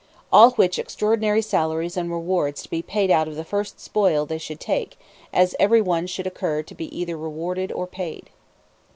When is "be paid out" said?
2.71-3.27